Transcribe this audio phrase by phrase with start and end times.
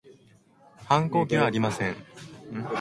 [0.87, 1.95] 反抗期はありません